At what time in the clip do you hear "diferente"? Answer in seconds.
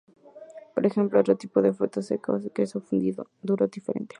3.67-4.09